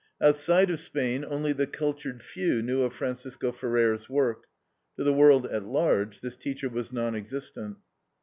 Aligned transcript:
Outside 0.19 0.71
of 0.71 0.79
Spain 0.79 1.23
only 1.23 1.53
the 1.53 1.67
cultured 1.67 2.23
few 2.23 2.63
knew 2.63 2.81
of 2.81 2.91
Francisco 2.95 3.51
Ferrer's 3.51 4.09
work. 4.09 4.47
To 4.97 5.03
the 5.03 5.13
world 5.13 5.45
at 5.45 5.63
large 5.65 6.21
this 6.21 6.35
teacher 6.35 6.69
was 6.69 6.91
non 6.91 7.13
existent. 7.13 7.77